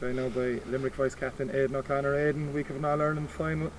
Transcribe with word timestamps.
joined 0.00 0.16
now 0.16 0.28
by 0.28 0.60
Limerick 0.70 0.94
Vice 0.94 1.14
Captain 1.14 1.48
Aidan 1.50 1.74
O'Connor. 1.74 2.14
Aidan, 2.14 2.52
week 2.52 2.68
of 2.68 2.76
an 2.76 2.84
All 2.84 3.00
Ireland 3.00 3.30
final. 3.30 3.72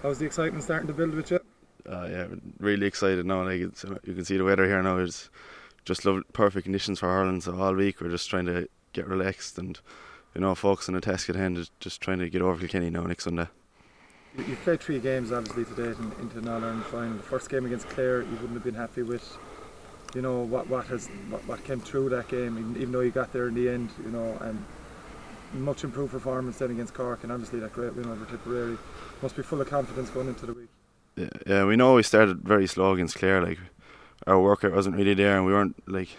How's 0.00 0.18
the 0.18 0.24
excitement 0.24 0.62
starting 0.62 0.86
to 0.86 0.92
build 0.92 1.14
with 1.14 1.30
you? 1.30 1.40
Uh, 1.88 2.06
yeah, 2.08 2.26
really 2.60 2.86
excited 2.86 3.26
now. 3.26 3.42
Like 3.42 3.60
it's, 3.60 3.84
you 4.04 4.14
can 4.14 4.24
see 4.24 4.36
the 4.36 4.44
weather 4.44 4.66
here 4.66 4.80
now 4.82 4.98
is 4.98 5.28
just 5.84 6.04
love 6.04 6.22
perfect 6.32 6.64
conditions 6.64 7.00
for 7.00 7.08
Ireland. 7.08 7.42
So 7.42 7.60
all 7.60 7.74
week 7.74 8.00
we're 8.00 8.10
just 8.10 8.30
trying 8.30 8.46
to 8.46 8.68
get 8.92 9.08
relaxed 9.08 9.58
and 9.58 9.78
you 10.34 10.40
know 10.40 10.54
focus 10.54 10.88
on 10.88 10.94
the 10.94 11.00
task 11.00 11.28
at 11.30 11.36
hand. 11.36 11.68
Just 11.80 12.00
trying 12.00 12.20
to 12.20 12.30
get 12.30 12.42
over 12.42 12.58
Kilkenny 12.58 12.90
now 12.90 13.02
next 13.02 13.24
Sunday. 13.24 13.48
You've 14.36 14.60
played 14.62 14.80
three 14.80 15.00
games 15.00 15.32
obviously 15.32 15.64
today 15.64 15.96
in, 15.98 16.12
into 16.20 16.38
an 16.38 16.48
All 16.48 16.62
Ireland 16.62 16.84
final. 16.84 17.16
The 17.16 17.22
first 17.24 17.50
game 17.50 17.66
against 17.66 17.88
Clare, 17.88 18.22
you 18.22 18.30
wouldn't 18.30 18.54
have 18.54 18.64
been 18.64 18.74
happy 18.74 19.02
with. 19.02 19.36
You 20.14 20.22
know 20.22 20.42
what 20.42 20.68
what 20.68 20.86
has 20.86 21.08
what, 21.28 21.44
what 21.48 21.64
came 21.64 21.80
through 21.80 22.10
that 22.10 22.28
game, 22.28 22.56
even, 22.56 22.76
even 22.76 22.92
though 22.92 23.00
you 23.00 23.10
got 23.10 23.32
there 23.32 23.48
in 23.48 23.54
the 23.54 23.68
end. 23.68 23.90
You 24.04 24.10
know 24.12 24.38
and 24.40 24.64
much 25.52 25.84
improved 25.84 26.12
performance 26.12 26.58
then 26.58 26.70
against 26.70 26.94
Cork, 26.94 27.22
and 27.22 27.32
obviously 27.32 27.60
that 27.60 27.72
great 27.72 27.94
win 27.94 28.06
over 28.06 28.24
Tipperary. 28.24 28.78
Must 29.22 29.36
be 29.36 29.42
full 29.42 29.60
of 29.60 29.68
confidence 29.68 30.10
going 30.10 30.28
into 30.28 30.46
the 30.46 30.52
week. 30.52 30.68
Yeah, 31.16 31.28
yeah, 31.46 31.64
we 31.64 31.76
know 31.76 31.94
we 31.94 32.02
started 32.02 32.42
very 32.42 32.66
slow 32.66 32.92
against 32.92 33.16
Clare. 33.16 33.42
Like 33.42 33.58
our 34.26 34.40
workout 34.40 34.72
wasn't 34.72 34.96
really 34.96 35.14
there, 35.14 35.36
and 35.36 35.46
we 35.46 35.52
weren't 35.52 35.76
like 35.86 36.10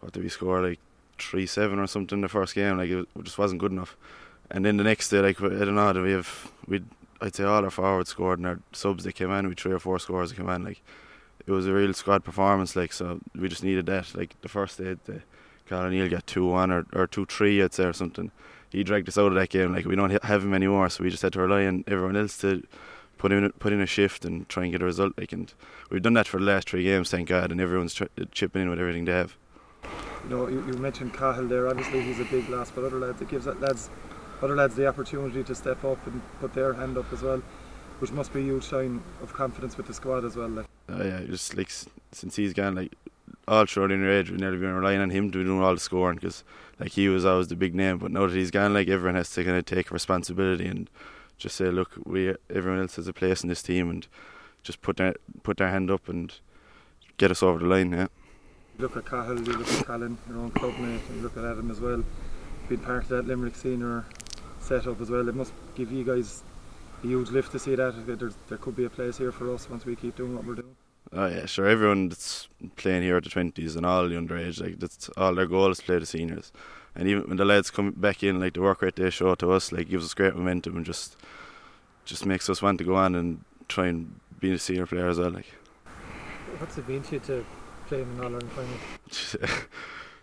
what 0.00 0.12
did 0.12 0.22
we 0.22 0.28
score 0.28 0.60
like 0.60 0.78
three 1.18 1.46
seven 1.46 1.78
or 1.78 1.86
something 1.86 2.20
the 2.20 2.28
first 2.28 2.54
game. 2.54 2.78
Like 2.78 2.90
it 2.90 3.06
just 3.22 3.38
wasn't 3.38 3.60
good 3.60 3.72
enough. 3.72 3.96
And 4.50 4.64
then 4.64 4.76
the 4.76 4.84
next 4.84 5.08
day, 5.10 5.20
like 5.20 5.40
I 5.40 5.48
don't 5.48 5.74
know, 5.74 5.92
we 6.02 6.12
have 6.12 6.52
we 6.66 6.82
I'd 7.20 7.34
say 7.34 7.44
all 7.44 7.64
our 7.64 7.70
forwards 7.70 8.10
scored, 8.10 8.38
and 8.38 8.46
our 8.46 8.60
subs 8.72 9.04
that 9.04 9.14
came 9.14 9.30
in, 9.30 9.48
we 9.48 9.54
three 9.54 9.72
or 9.72 9.78
four 9.78 9.98
scores 9.98 10.30
that 10.30 10.36
came 10.36 10.48
in. 10.48 10.64
Like 10.64 10.82
it 11.46 11.50
was 11.50 11.66
a 11.66 11.72
real 11.72 11.92
squad 11.94 12.24
performance. 12.24 12.76
Like 12.76 12.92
so, 12.92 13.20
we 13.34 13.48
just 13.48 13.64
needed 13.64 13.86
that. 13.86 14.14
Like 14.14 14.40
the 14.42 14.48
first 14.48 14.78
day, 14.78 14.96
the 15.04 15.22
Cathal 15.70 15.86
O'Neill 15.86 16.08
got 16.08 16.26
two 16.26 16.46
one 16.46 16.72
or 16.72 16.84
or 16.92 17.06
two 17.06 17.24
three, 17.26 17.62
I'd 17.62 17.72
say, 17.72 17.84
or 17.84 17.92
something. 17.92 18.32
He 18.70 18.82
dragged 18.82 19.08
us 19.08 19.16
out 19.16 19.28
of 19.28 19.34
that 19.34 19.50
game. 19.50 19.72
Like 19.72 19.86
we 19.86 19.94
don't 19.94 20.22
have 20.24 20.42
him 20.42 20.52
anymore, 20.52 20.90
so 20.90 21.04
we 21.04 21.10
just 21.10 21.22
had 21.22 21.32
to 21.34 21.40
rely 21.40 21.64
on 21.64 21.84
everyone 21.86 22.16
else 22.16 22.36
to 22.38 22.62
put 23.18 23.30
in 23.30 23.48
put 23.52 23.72
in 23.72 23.80
a 23.80 23.86
shift 23.86 24.24
and 24.24 24.48
try 24.48 24.64
and 24.64 24.72
get 24.72 24.82
a 24.82 24.84
result. 24.84 25.12
Like, 25.16 25.32
and 25.32 25.52
we've 25.88 26.02
done 26.02 26.14
that 26.14 26.26
for 26.26 26.40
the 26.40 26.44
last 26.44 26.68
three 26.68 26.82
games, 26.82 27.10
thank 27.10 27.28
God, 27.28 27.52
and 27.52 27.60
everyone's 27.60 27.94
tri- 27.94 28.08
chipping 28.32 28.62
in 28.62 28.68
with 28.68 28.80
everything 28.80 29.04
they 29.04 29.12
have. 29.12 29.36
You 30.24 30.30
know, 30.30 30.48
you, 30.48 30.66
you 30.66 30.72
mentioned 30.74 31.14
Cathal 31.14 31.46
there. 31.46 31.68
Obviously, 31.68 32.00
he's 32.00 32.18
a 32.18 32.24
big 32.24 32.48
loss, 32.48 32.72
but 32.72 32.84
other 32.84 32.98
lads, 32.98 33.22
it 33.22 33.28
gives 33.28 33.46
lads, 33.46 33.90
other 34.42 34.56
lads, 34.56 34.74
the 34.74 34.88
opportunity 34.88 35.44
to 35.44 35.54
step 35.54 35.84
up 35.84 36.04
and 36.06 36.20
put 36.40 36.52
their 36.52 36.72
hand 36.72 36.98
up 36.98 37.12
as 37.12 37.22
well, 37.22 37.42
which 38.00 38.10
must 38.10 38.32
be 38.32 38.40
a 38.40 38.42
huge 38.42 38.64
sign 38.64 39.02
of 39.22 39.32
confidence 39.32 39.76
with 39.76 39.86
the 39.86 39.94
squad 39.94 40.24
as 40.24 40.34
well. 40.34 40.48
Like. 40.48 40.66
Oh 40.88 41.04
yeah, 41.04 41.20
just 41.20 41.56
like 41.56 41.70
since 42.10 42.34
he's 42.34 42.52
gone, 42.52 42.74
like 42.74 42.92
all 43.48 43.90
in 43.90 44.08
age, 44.08 44.30
we've 44.30 44.40
never 44.40 44.56
been 44.56 44.74
relying 44.74 45.00
on 45.00 45.10
him 45.10 45.30
to 45.30 45.44
do 45.44 45.62
all 45.62 45.74
the 45.74 45.80
scoring 45.80 46.16
because 46.16 46.44
like 46.78 46.92
he 46.92 47.08
was 47.08 47.24
always 47.24 47.48
the 47.48 47.56
big 47.56 47.74
name. 47.74 47.98
But 47.98 48.10
now 48.10 48.26
that 48.26 48.36
he's 48.36 48.50
gone, 48.50 48.74
like 48.74 48.88
everyone 48.88 49.16
has 49.16 49.30
to 49.34 49.44
kind 49.44 49.56
of 49.56 49.64
take 49.64 49.90
responsibility 49.90 50.66
and 50.66 50.88
just 51.36 51.56
say, 51.56 51.70
look, 51.70 51.92
we 52.04 52.34
everyone 52.48 52.80
else 52.80 52.96
has 52.96 53.08
a 53.08 53.12
place 53.12 53.42
in 53.42 53.48
this 53.48 53.62
team, 53.62 53.90
and 53.90 54.06
just 54.62 54.82
put 54.82 54.96
their 54.98 55.14
put 55.42 55.56
their 55.56 55.70
hand 55.70 55.90
up 55.90 56.08
and 56.08 56.38
get 57.16 57.30
us 57.30 57.42
over 57.42 57.58
the 57.58 57.66
line. 57.66 57.92
Yeah. 57.92 58.08
Look 58.78 58.96
at 58.96 59.04
Cathal, 59.04 59.46
you 59.46 59.52
look 59.52 59.70
at 59.72 59.86
Colin, 59.86 60.16
your 60.28 60.38
own 60.38 60.50
club 60.52 60.78
mate, 60.78 61.00
look 61.20 61.36
at 61.36 61.44
Adam 61.44 61.70
as 61.70 61.80
well. 61.80 62.02
Being 62.68 62.80
part 62.80 63.02
of 63.02 63.08
that 63.08 63.26
Limerick 63.26 63.54
senior 63.54 64.06
setup 64.60 65.00
as 65.00 65.10
well, 65.10 65.28
it 65.28 65.34
must 65.34 65.52
give 65.74 65.92
you 65.92 66.02
guys 66.02 66.42
a 67.02 67.06
huge 67.06 67.30
lift 67.30 67.52
to 67.52 67.58
see 67.58 67.74
that 67.74 68.06
There's, 68.06 68.36
there 68.48 68.58
could 68.58 68.76
be 68.76 68.84
a 68.84 68.90
place 68.90 69.18
here 69.18 69.32
for 69.32 69.52
us 69.52 69.68
once 69.68 69.84
we 69.84 69.96
keep 69.96 70.16
doing 70.16 70.34
what 70.34 70.44
we're 70.44 70.54
doing. 70.54 70.76
Oh 71.12 71.26
yeah, 71.26 71.46
sure. 71.46 71.66
Everyone 71.66 72.08
that's 72.08 72.48
playing 72.76 73.02
here 73.02 73.16
at 73.16 73.24
the 73.24 73.30
twenties 73.30 73.74
and 73.74 73.84
all 73.84 74.08
the 74.08 74.14
underage, 74.14 74.60
like 74.60 74.78
that's 74.78 75.08
all 75.16 75.34
their 75.34 75.46
goal 75.46 75.70
is 75.70 75.78
to 75.78 75.84
play 75.84 75.98
the 75.98 76.06
seniors. 76.06 76.52
And 76.94 77.08
even 77.08 77.28
when 77.28 77.36
the 77.36 77.44
lads 77.44 77.70
come 77.70 77.92
back 77.92 78.22
in, 78.22 78.40
like 78.40 78.54
the 78.54 78.60
work 78.60 78.82
rate 78.82 78.96
they 78.96 79.10
show 79.10 79.34
to 79.34 79.52
us, 79.52 79.72
like 79.72 79.88
gives 79.88 80.04
us 80.04 80.14
great 80.14 80.36
momentum 80.36 80.76
and 80.76 80.86
just 80.86 81.16
just 82.04 82.26
makes 82.26 82.48
us 82.48 82.62
want 82.62 82.78
to 82.78 82.84
go 82.84 82.94
on 82.94 83.14
and 83.14 83.44
try 83.68 83.86
and 83.86 84.20
be 84.38 84.52
a 84.52 84.58
senior 84.58 84.86
player 84.86 85.08
as 85.08 85.18
well. 85.18 85.30
Like, 85.30 85.46
what's 86.58 86.78
it 86.78 86.86
been 86.86 87.02
to 87.02 87.14
you 87.14 87.20
to 87.20 87.44
play 87.88 88.02
in 88.02 88.08
an 88.08 88.18
All 88.20 88.26
Ireland 88.26 88.50
final? 88.52 89.48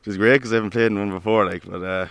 it's 0.06 0.18
great 0.18 0.38
because 0.38 0.54
I 0.54 0.56
haven't 0.56 0.72
played 0.72 0.88
in 0.88 1.00
one 1.00 1.12
before. 1.12 1.46
Like, 1.46 1.66
but 1.66 1.84
uh, 1.84 2.08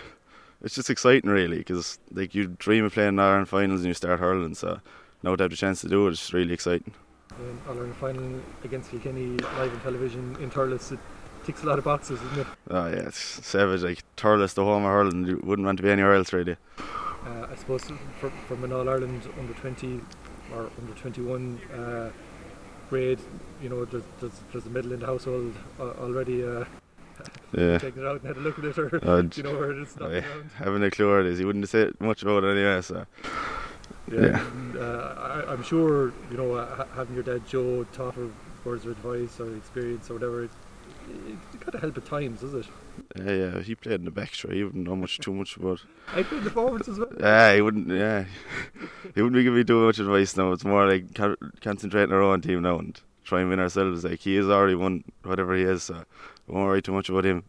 it's 0.63 0.75
just 0.75 0.91
exciting 0.91 1.31
really 1.31 1.57
because 1.57 1.97
like 2.11 2.35
you 2.35 2.47
dream 2.47 2.85
of 2.85 2.93
playing 2.93 3.09
in 3.09 3.19
All 3.19 3.25
Ireland 3.25 3.49
finals 3.49 3.81
and 3.81 3.87
you 3.87 3.95
start 3.95 4.19
hurling. 4.19 4.53
So 4.53 4.81
now 5.23 5.35
to 5.35 5.43
have 5.43 5.51
the 5.51 5.57
chance 5.57 5.81
to 5.81 5.89
do 5.89 6.07
it, 6.07 6.11
it's 6.11 6.31
really 6.31 6.53
exciting. 6.53 6.93
In 7.39 7.59
All 7.67 7.75
Ireland 7.75 7.95
final 7.97 8.39
against 8.63 8.89
Kilkenny 8.91 9.37
live 9.37 9.73
on 9.73 9.79
television 9.81 10.35
in 10.39 10.49
Thurles, 10.49 10.91
it 10.91 10.99
ticks 11.45 11.63
a 11.63 11.67
lot 11.67 11.77
of 11.77 11.85
boxes, 11.85 12.19
isn't 12.21 12.39
it? 12.39 12.47
Oh 12.69 12.87
yeah, 12.87 13.07
it's 13.07 13.45
savage. 13.45 13.83
Like 13.83 14.03
Thurles, 14.15 14.53
the 14.55 14.63
home 14.63 14.85
of 14.85 14.91
hurling, 14.91 15.25
you 15.25 15.39
wouldn't 15.43 15.65
want 15.65 15.77
to 15.77 15.83
be 15.83 15.89
anywhere 15.89 16.15
else 16.15 16.33
really. 16.33 16.57
Uh, 16.79 17.47
I 17.51 17.55
suppose 17.55 17.83
for, 18.19 18.29
from 18.47 18.63
an 18.63 18.71
All 18.71 18.89
Ireland 18.89 19.21
under 19.37 19.53
20 19.53 20.01
or 20.53 20.69
under 20.79 20.93
21 20.93 21.59
uh, 21.73 22.09
grade, 22.89 23.19
you 23.61 23.69
know, 23.69 23.85
there's, 23.85 24.03
there's, 24.19 24.39
there's 24.51 24.65
a 24.65 24.69
middle 24.69 24.93
in 24.93 25.01
the 25.01 25.05
household 25.05 25.53
already. 25.79 26.43
Uh, 26.43 26.65
yeah. 27.57 27.77
Taking 27.77 28.03
it 28.03 28.07
out 28.07 28.21
and 28.21 28.27
had 28.27 28.37
a 28.37 28.39
look 28.39 28.57
at 28.59 28.65
it, 28.65 28.77
or 28.77 28.95
uh, 29.07 29.23
you 29.35 29.43
know 29.43 29.53
where 29.53 29.79
it's 29.79 29.97
not? 29.99 30.11
Having 30.55 30.83
a 30.83 30.91
clue 30.91 31.09
where 31.09 31.21
it 31.21 31.27
is, 31.27 31.39
he 31.39 31.45
wouldn't 31.45 31.63
have 31.63 31.69
said 31.69 31.93
much 31.99 32.23
about 32.23 32.43
it 32.43 32.57
anyway. 32.57 32.81
So. 32.81 33.05
Yeah, 34.11 34.21
yeah. 34.21 34.47
And, 34.47 34.77
uh, 34.77 35.43
I, 35.47 35.53
am 35.53 35.63
sure 35.63 36.13
you 36.31 36.37
know 36.37 36.53
uh, 36.53 36.85
having 36.95 37.15
your 37.15 37.23
dad 37.23 37.47
Joe 37.47 37.83
talk 37.91 38.15
of 38.17 38.31
words 38.63 38.85
of 38.85 38.91
advice 38.91 39.39
or 39.39 39.55
experience 39.55 40.09
or 40.09 40.13
whatever. 40.13 40.43
It, 40.45 40.51
it, 41.27 41.59
got 41.59 41.71
to 41.71 41.79
help 41.79 41.97
at 41.97 42.05
times, 42.05 42.41
does 42.41 42.53
it? 42.53 42.65
Yeah, 43.15 43.31
yeah, 43.31 43.61
he 43.61 43.75
played 43.75 43.99
in 43.99 44.05
the 44.05 44.11
back, 44.11 44.35
so 44.35 44.49
he 44.49 44.63
wouldn't 44.63 44.87
know 44.87 44.95
much 44.95 45.19
too 45.19 45.33
much 45.33 45.57
about. 45.57 45.81
I 46.13 46.23
played 46.23 46.43
the 46.43 46.49
forwards 46.49 46.87
as 46.87 46.99
well. 46.99 47.11
Yeah, 47.19 47.55
he 47.55 47.61
wouldn't. 47.61 47.89
Yeah, 47.89 48.25
he 49.15 49.21
wouldn't 49.21 49.35
be 49.35 49.43
giving 49.43 49.57
me 49.59 49.63
too 49.63 49.85
much 49.85 49.99
advice 49.99 50.35
now. 50.35 50.51
It's 50.51 50.65
more 50.65 50.89
like 50.89 51.13
concentrating 51.61 52.13
our 52.13 52.21
own 52.21 52.41
team 52.41 52.61
now 52.61 52.79
and 52.79 52.99
try 53.23 53.41
and 53.41 53.49
win 53.49 53.59
ourselves. 53.59 54.03
Like 54.03 54.19
he 54.19 54.35
has 54.35 54.47
already 54.47 54.75
won 54.75 55.03
whatever 55.23 55.55
he 55.55 55.63
is, 55.63 55.83
so 55.83 56.03
we 56.47 56.55
won't 56.55 56.67
worry 56.67 56.81
too 56.81 56.93
much 56.93 57.09
about 57.09 57.25
him. 57.25 57.43